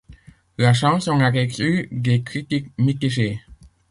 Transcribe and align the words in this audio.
La 0.57 0.73
chanson 0.73 1.19
a 1.19 1.29
reçu 1.29 1.87
des 1.91 2.23
critiques 2.23 2.71
mitigées. 2.79 3.39